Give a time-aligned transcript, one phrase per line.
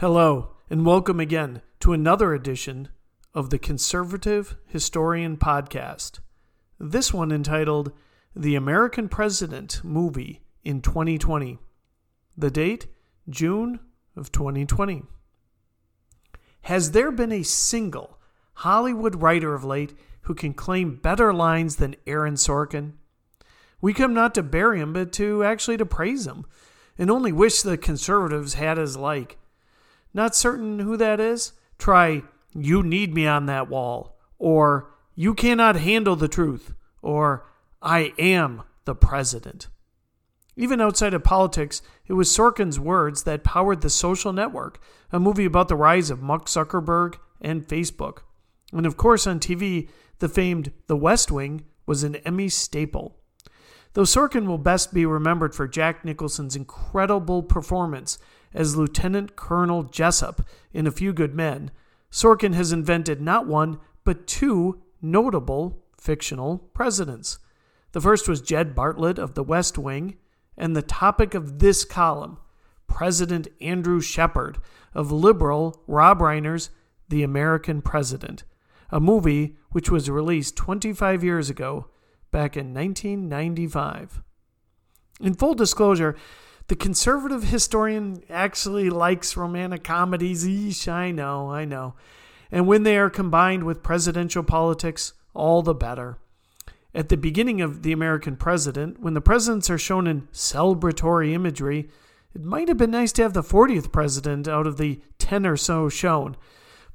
[0.00, 2.88] Hello, and welcome again to another edition
[3.34, 6.20] of the Conservative Historian Podcast.
[6.78, 7.92] This one entitled
[8.34, 11.58] The American President Movie in 2020.
[12.34, 12.86] The date,
[13.28, 13.78] June
[14.16, 15.02] of 2020.
[16.62, 18.18] Has there been a single
[18.54, 19.92] Hollywood writer of late
[20.22, 22.94] who can claim better lines than Aaron Sorkin?
[23.82, 26.46] We come not to bury him, but to actually to praise him,
[26.96, 29.36] and only wish the conservatives had his like.
[30.12, 31.52] Not certain who that is?
[31.78, 32.22] Try,
[32.54, 37.46] You need me on that wall, or You cannot handle the truth, or
[37.82, 39.68] I am the president.
[40.56, 44.80] Even outside of politics, it was Sorkin's words that powered The Social Network,
[45.12, 48.18] a movie about the rise of Mark Zuckerberg and Facebook.
[48.72, 53.16] And of course, on TV, the famed The West Wing was an Emmy staple.
[53.94, 58.18] Though Sorkin will best be remembered for Jack Nicholson's incredible performance
[58.52, 61.70] as Lieutenant Colonel Jessep in A Few Good Men,
[62.10, 67.38] Sorkin has invented not one, but two notable fictional presidents.
[67.92, 70.16] The first was Jed Bartlet of The West Wing,
[70.56, 72.38] and the topic of this column,
[72.86, 74.58] President Andrew Shepard
[74.94, 76.70] of liberal Rob Reiner's
[77.08, 78.44] The American President,
[78.90, 81.86] a movie which was released 25 years ago,
[82.30, 84.22] back in 1995.
[85.20, 86.16] In full disclosure,
[86.70, 90.46] the conservative historian actually likes romantic comedies.
[90.46, 91.94] Eesh, I know, I know.
[92.52, 96.18] And when they are combined with presidential politics, all the better.
[96.94, 101.88] At the beginning of The American President, when the presidents are shown in celebratory imagery,
[102.36, 105.56] it might have been nice to have the 40th president out of the 10 or
[105.56, 106.36] so shown.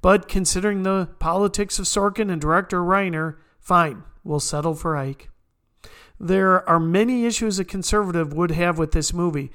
[0.01, 5.29] But considering the politics of Sorkin and director Reiner, fine, we'll settle for Ike.
[6.19, 9.51] There are many issues a conservative would have with this movie.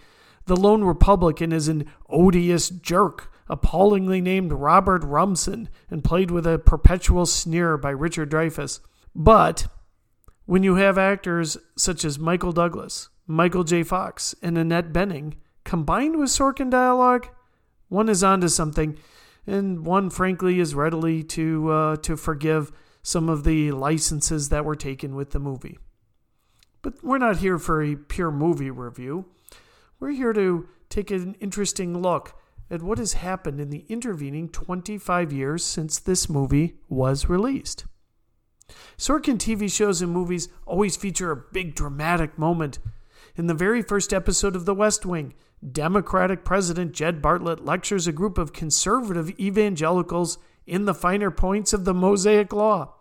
[0.47, 6.59] The lone Republican is an odious jerk, appallingly named Robert Rumson, and played with a
[6.59, 8.81] perpetual sneer by Richard Dreyfuss.
[9.15, 9.67] But
[10.47, 13.83] when you have actors such as Michael Douglas, Michael J.
[13.83, 15.35] Fox, and Annette Bening
[15.65, 17.29] combined with Sorkin dialogue,
[17.89, 18.99] one is onto something,
[19.47, 22.73] and one, frankly, is readily to uh, to forgive
[23.03, 25.79] some of the licenses that were taken with the movie.
[26.83, 29.27] But we're not here for a pure movie review.
[29.99, 32.35] We're here to take an interesting look
[32.71, 37.85] at what has happened in the intervening 25 years since this movie was released.
[38.97, 42.79] Sorkin TV shows and movies always feature a big dramatic moment.
[43.37, 45.35] In the very first episode of The West Wing,
[45.73, 51.85] Democratic President Jed Bartlet lectures a group of conservative evangelicals in the finer points of
[51.85, 52.95] the Mosaic Law.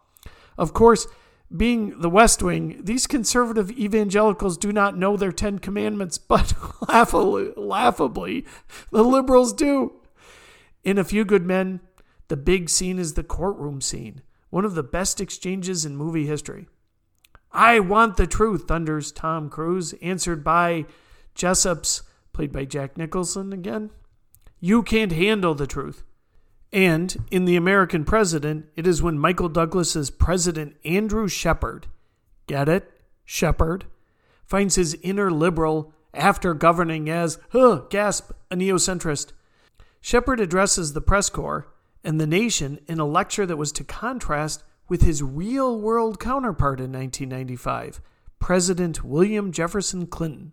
[0.57, 1.07] Of course,
[1.55, 6.53] being the West Wing, these conservative evangelicals do not know their Ten Commandments, but
[6.87, 8.45] laughably, laughably,
[8.91, 9.93] the liberals do.
[10.83, 11.81] In A Few Good Men,
[12.27, 16.67] the big scene is the courtroom scene, one of the best exchanges in movie history.
[17.51, 20.85] I want the truth, thunders Tom Cruise, answered by
[21.33, 23.89] Jessep's, played by Jack Nicholson again.
[24.59, 26.03] You can't handle the truth.
[26.71, 31.87] And in The American President, it is when Michael Douglas's President Andrew Shepard,
[32.47, 32.91] get it?
[33.25, 33.85] Shepard,
[34.45, 39.31] finds his inner liberal after governing as, huh, gasp, a neocentrist.
[40.01, 41.67] Shepard addresses the press corps
[42.03, 46.79] and the nation in a lecture that was to contrast with his real world counterpart
[46.79, 48.01] in 1995,
[48.39, 50.51] President William Jefferson Clinton.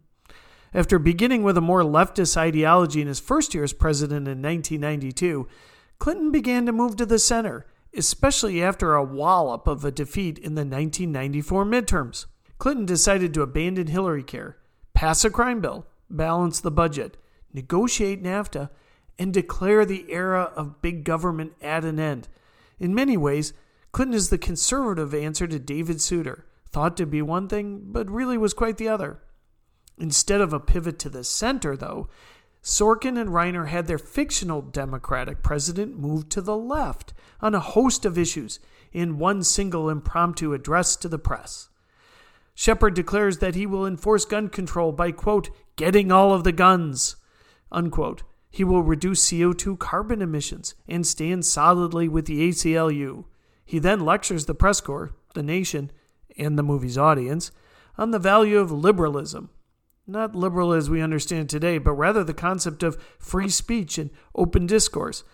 [0.75, 5.48] After beginning with a more leftist ideology in his first year as president in 1992,
[5.99, 10.55] Clinton began to move to the center, especially after a wallop of a defeat in
[10.55, 12.27] the 1994 midterms.
[12.59, 14.59] Clinton decided to abandon Hillary care,
[14.95, 17.17] pass a crime bill, balance the budget,
[17.53, 18.71] negotiate NAFTA,
[19.19, 22.28] and declare the era of big government at an end.
[22.78, 23.53] In many ways,
[23.93, 28.37] Clinton is the conservative answer to David Souter, thought to be one thing, but really
[28.37, 29.23] was quite the other.
[29.99, 32.09] Instead of a pivot to the center, though,
[32.66, 38.04] Sorkin and Reiner had their fictional Democratic president moved to the left on a host
[38.04, 38.59] of issues
[38.92, 41.68] in one single impromptu address to the press.
[42.57, 47.15] Shepard declares that he will enforce gun control by, quote, getting all of the guns,
[47.71, 48.24] unquote.
[48.51, 53.27] He will reduce CO2 carbon emissions and stand solidly with the ACLU.
[53.65, 55.92] He then lectures the press corps, the nation,
[56.36, 57.53] and the movie's audience
[57.97, 59.51] on the value of liberalism
[60.06, 64.66] not liberal as we understand today, but rather the concept of free speech and open
[64.66, 65.24] discourse,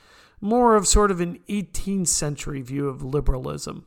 [0.40, 3.86] more of sort of an 18th century view of liberalism.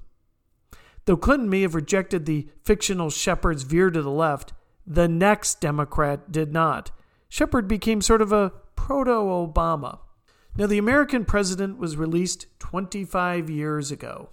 [1.05, 4.53] Though Clinton may have rejected the fictional Shepard's veer to the left,
[4.87, 6.91] the next Democrat did not.
[7.29, 9.99] Shepard became sort of a proto Obama.
[10.57, 14.29] Now, The American President was released 25 years ago,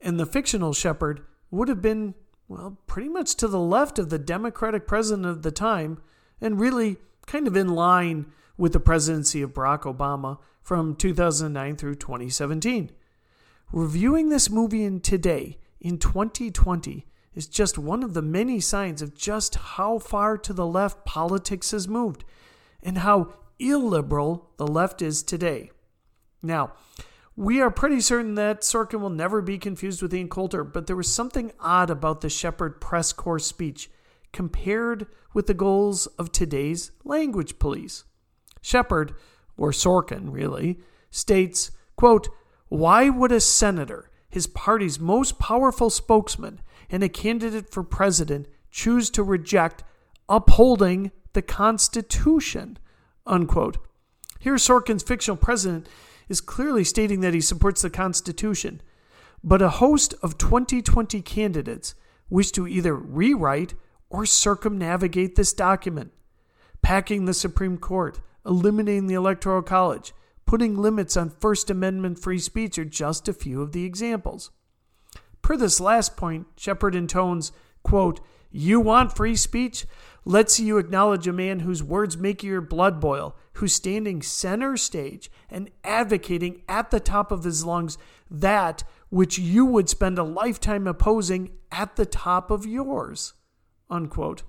[0.00, 2.14] and the fictional Shepard would have been,
[2.52, 5.98] well, pretty much to the left of the Democratic president of the time,
[6.38, 8.26] and really kind of in line
[8.58, 12.90] with the presidency of Barack Obama from 2009 through 2017.
[13.72, 19.14] Reviewing this movie in today, in 2020, is just one of the many signs of
[19.14, 22.22] just how far to the left politics has moved
[22.82, 25.70] and how illiberal the left is today.
[26.42, 26.74] Now,
[27.36, 30.96] we are pretty certain that Sorkin will never be confused with Ann Coulter, but there
[30.96, 33.90] was something odd about the Shepard press corps speech
[34.32, 38.04] compared with the goals of today's language police.
[38.60, 39.14] Shepard,
[39.56, 40.78] or Sorkin really,
[41.10, 42.28] states, quote,
[42.68, 49.10] Why would a senator, his party's most powerful spokesman, and a candidate for president choose
[49.10, 49.82] to reject
[50.28, 52.78] upholding the Constitution?
[53.26, 53.78] Unquote.
[54.38, 55.88] Here, Sorkin's fictional president
[56.32, 58.80] is clearly stating that he supports the Constitution,
[59.44, 61.94] but a host of 2020 candidates
[62.30, 63.74] wish to either rewrite
[64.08, 66.10] or circumnavigate this document,
[66.80, 70.14] packing the Supreme Court, eliminating the Electoral College,
[70.46, 74.50] putting limits on First Amendment free speech are just a few of the examples.
[75.42, 77.52] Per this last point, Shepard intones,
[77.82, 78.20] quote,
[78.52, 79.86] You want free speech?
[80.24, 84.76] Let's see you acknowledge a man whose words make your blood boil, who's standing center
[84.76, 87.98] stage and advocating at the top of his lungs
[88.30, 93.32] that which you would spend a lifetime opposing at the top of yours.
[93.90, 94.42] Unquote.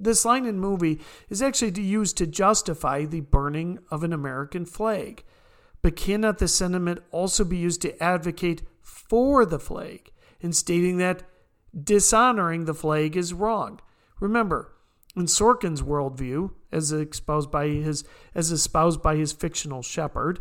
[0.00, 5.24] This line in movie is actually used to justify the burning of an American flag.
[5.82, 10.10] But cannot the sentiment also be used to advocate for the flag
[10.40, 11.22] in stating that
[11.78, 13.80] dishonoring the flag is wrong?
[14.20, 14.72] Remember,
[15.16, 18.04] in Sorkin's worldview, as espoused by his
[18.34, 20.40] as espoused by his fictional Shepard,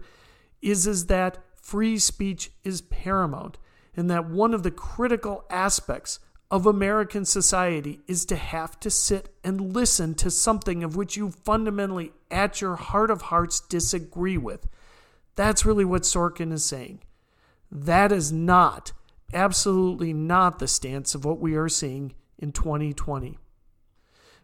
[0.62, 3.58] is, is that free speech is paramount,
[3.96, 6.20] and that one of the critical aspects
[6.50, 11.32] of American society is to have to sit and listen to something of which you
[11.32, 14.68] fundamentally, at your heart of hearts, disagree with.
[15.36, 17.00] That's really what Sorkin is saying.
[17.72, 18.92] That is not,
[19.34, 23.38] absolutely not the stance of what we are seeing in 2020.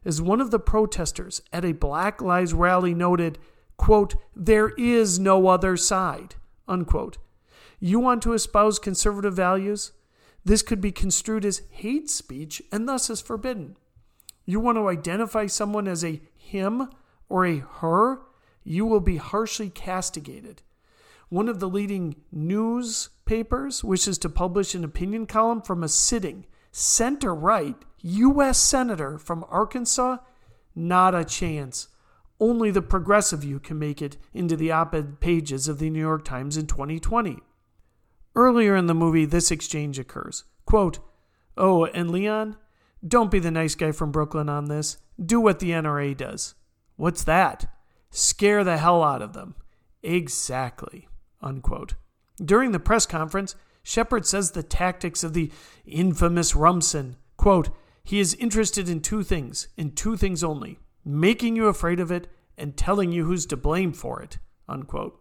[0.06, 3.38] As one of the protesters at a Black Lives rally noted,
[3.75, 6.36] quote, there is no other side,
[6.68, 7.18] unquote.
[7.80, 9.92] You want to espouse conservative values?
[10.45, 13.75] This could be construed as hate speech and thus is forbidden.
[14.45, 16.89] You want to identify someone as a him
[17.28, 18.22] or a her?
[18.63, 20.62] You will be harshly castigated.
[21.29, 27.35] One of the leading newspapers wishes to publish an opinion column from a sitting center
[27.35, 28.57] right U.S.
[28.57, 30.18] Senator from Arkansas?
[30.75, 31.89] Not a chance.
[32.39, 36.00] Only the progressive you can make it into the op ed pages of the New
[36.00, 37.39] York Times in 2020.
[38.35, 40.44] Earlier in the movie, this exchange occurs.
[40.65, 41.00] Quote,
[41.57, 42.56] Oh, and Leon,
[43.06, 44.97] don't be the nice guy from Brooklyn on this.
[45.24, 46.53] Do what the NRA does.
[46.95, 47.68] What's that?
[48.12, 49.56] Scare the hell out of them.
[50.03, 51.07] Exactly.
[51.42, 51.95] Unquote.
[52.44, 55.51] During the press conference, Shepard says the tactics of the
[55.86, 57.69] infamous Rumson, quote,
[58.04, 62.28] he is interested in two things, in two things only making you afraid of it
[62.57, 64.38] and telling you who's to blame for it.
[64.68, 65.18] Unquote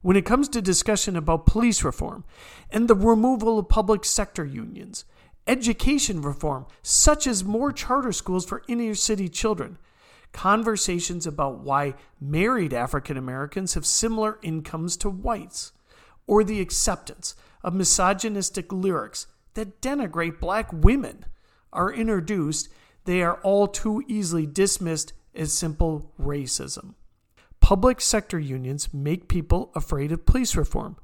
[0.00, 2.24] when it comes to discussion about police reform
[2.70, 5.04] and the removal of public sector unions,
[5.46, 9.78] education reform, such as more charter schools for inner city children,
[10.32, 15.72] conversations about why married African Americans have similar incomes to whites,
[16.26, 21.24] or the acceptance of misogynistic lyrics that denigrate black women
[21.72, 22.68] are introduced,
[23.04, 26.94] they are all too easily dismissed as simple racism.
[27.60, 30.96] Public sector unions make people afraid of police reform.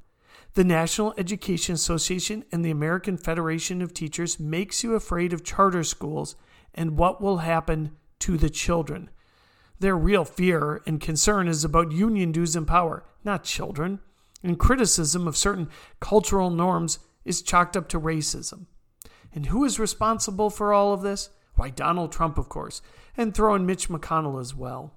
[0.53, 5.83] The National Education Association and the American Federation of Teachers makes you afraid of charter
[5.83, 6.35] schools
[6.73, 9.09] and what will happen to the children.
[9.79, 13.99] Their real fear and concern is about union dues and power, not children.
[14.43, 18.67] And criticism of certain cultural norms is chalked up to racism.
[19.33, 21.29] And who is responsible for all of this?
[21.55, 22.81] Why, Donald Trump, of course,
[23.17, 24.93] and throw in Mitch McConnell as well.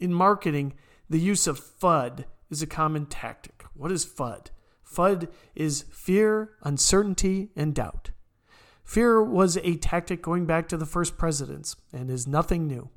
[0.00, 0.74] In marketing,
[1.08, 3.64] the use of FUD is a common tactic.
[3.74, 4.48] What is FUD?
[4.84, 8.10] FUD is fear, uncertainty, and doubt.
[8.84, 12.90] Fear was a tactic going back to the first presidents and is nothing new.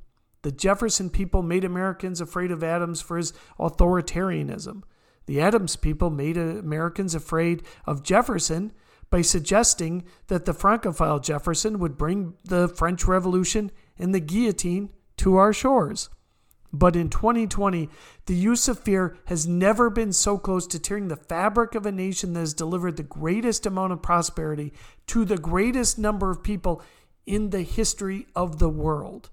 [0.48, 4.84] The Jefferson people made Americans afraid of Adams for his authoritarianism.
[5.26, 8.72] The Adams people made Americans afraid of Jefferson
[9.10, 15.36] by suggesting that the Francophile Jefferson would bring the French Revolution and the guillotine to
[15.36, 16.08] our shores.
[16.72, 17.90] But in 2020,
[18.28, 21.92] the use of fear has never been so close to tearing the fabric of a
[21.92, 24.72] nation that has delivered the greatest amount of prosperity
[25.08, 26.82] to the greatest number of people
[27.26, 29.30] in the history of the world.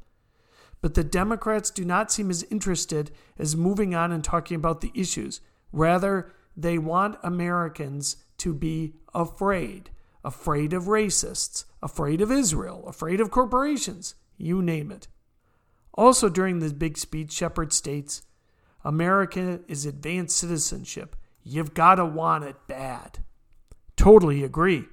[0.85, 4.93] But the Democrats do not seem as interested as moving on and talking about the
[4.95, 5.41] issues.
[5.73, 9.89] Rather, they want Americans to be afraid
[10.23, 15.09] afraid of racists, afraid of Israel, afraid of corporations, you name it.
[15.95, 18.21] Also, during this big speech, Shepard states
[18.85, 21.17] America is advanced citizenship.
[21.43, 23.21] You've got to want it bad.
[23.97, 24.85] Totally agree.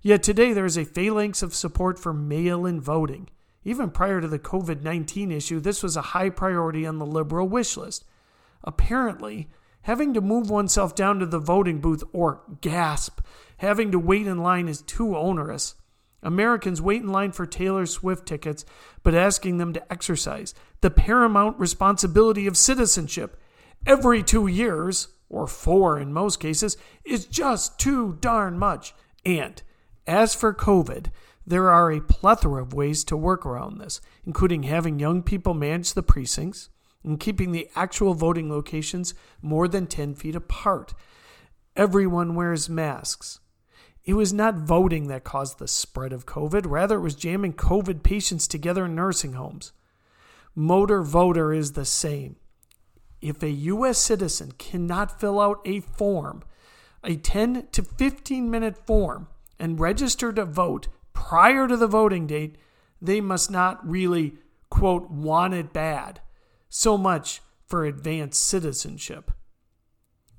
[0.00, 3.30] Yet today there is a phalanx of support for mail in voting.
[3.64, 7.48] Even prior to the COVID 19 issue, this was a high priority on the liberal
[7.48, 8.04] wish list.
[8.62, 9.48] Apparently,
[9.82, 13.20] having to move oneself down to the voting booth or gasp,
[13.58, 15.74] having to wait in line is too onerous.
[16.22, 18.64] Americans wait in line for Taylor Swift tickets,
[19.02, 23.38] but asking them to exercise the paramount responsibility of citizenship
[23.86, 28.94] every two years, or four in most cases, is just too darn much.
[29.24, 29.62] And
[30.06, 31.08] as for COVID,
[31.46, 35.92] there are a plethora of ways to work around this, including having young people manage
[35.92, 36.70] the precincts
[37.02, 40.94] and keeping the actual voting locations more than 10 feet apart.
[41.76, 43.40] Everyone wears masks.
[44.04, 48.02] It was not voting that caused the spread of COVID, rather, it was jamming COVID
[48.02, 49.72] patients together in nursing homes.
[50.54, 52.36] Motor voter is the same.
[53.20, 53.98] If a U.S.
[53.98, 56.42] citizen cannot fill out a form,
[57.02, 62.58] a 10 to 15 minute form, and register to vote prior to the voting date,
[63.00, 64.34] they must not really,
[64.68, 66.20] quote, want it bad.
[66.68, 69.30] So much for advanced citizenship.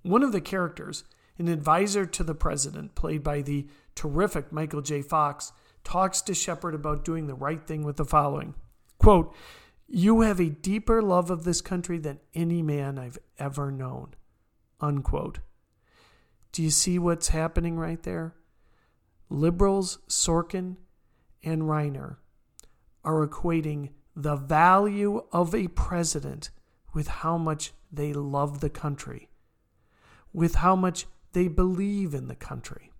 [0.03, 1.03] One of the characters
[1.37, 5.01] an advisor to the president, played by the terrific Michael J.
[5.01, 5.51] Fox,
[5.83, 8.55] talks to Shepard about doing the right thing with the following
[8.97, 9.35] quote,
[9.87, 14.15] You have a deeper love of this country than any man I've ever known.
[14.79, 15.39] Unquote.
[16.51, 18.33] Do you see what's happening right there?
[19.29, 20.77] Liberals, Sorkin,
[21.43, 22.17] and Reiner
[23.03, 26.49] are equating the value of a president
[26.93, 29.29] with how much they love the country,
[30.33, 32.91] with how much they believe in the country.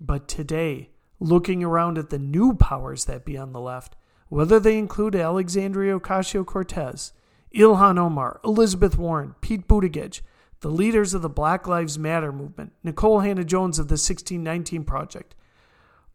[0.00, 3.96] But today, looking around at the new powers that be on the left,
[4.28, 7.12] whether they include Alexandria Ocasio Cortez,
[7.54, 10.20] Ilhan Omar, Elizabeth Warren, Pete Buttigieg,
[10.60, 15.34] the leaders of the Black Lives Matter movement, Nikole Hannah Jones of the 1619 Project,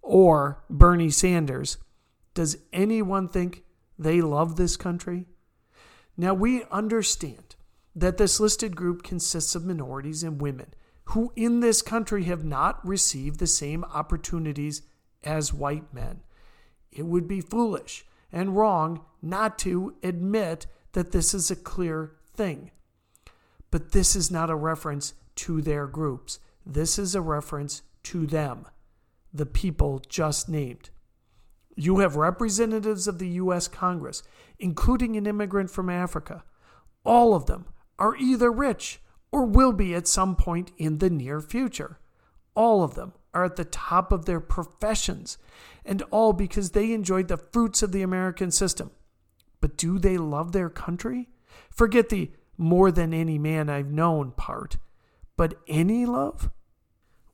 [0.02, 1.78] or Bernie Sanders,
[2.34, 3.64] does anyone think
[4.00, 5.26] they love this country?
[6.18, 7.56] Now, we understand
[7.96, 10.74] that this listed group consists of minorities and women
[11.06, 14.84] who in this country have not received the same opportunities
[15.24, 16.22] as white men.
[16.92, 22.72] It would be foolish and wrong not to admit that this is a clear thing.
[23.72, 26.40] But this is not a reference to their groups.
[26.66, 28.68] This is a reference to them,
[29.34, 30.90] the people just named.
[31.76, 33.68] You have representatives of the U.S.
[33.68, 34.24] Congress,
[34.60, 36.44] including an immigrant from Africa.
[37.06, 37.66] All of them
[37.98, 39.02] are either rich
[39.32, 42.00] or will be at some point in the near future.
[42.54, 45.38] All of them are at the top of their professions,
[45.86, 48.92] and all because they enjoyed the fruits of the American system.
[49.62, 51.30] But do they love their country?
[51.70, 54.78] Forget the more than any man I've known part.
[55.38, 56.50] But any love?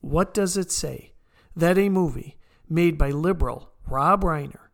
[0.00, 1.12] What does it say
[1.56, 4.68] that a movie made by liberal Rob Reiner,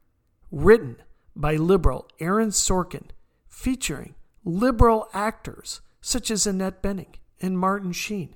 [0.51, 0.97] written
[1.35, 3.11] by liberal Aaron Sorkin,
[3.49, 8.35] featuring liberal actors, such as Annette Bening and Martin Sheen.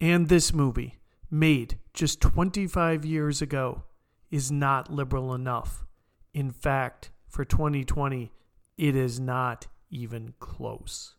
[0.00, 0.98] And this movie,
[1.30, 3.84] made just 25 years ago,
[4.30, 5.84] is not liberal enough.
[6.32, 8.30] In fact, for 2020,
[8.76, 11.14] it is not even close.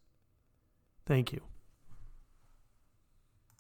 [1.06, 1.55] Thank you.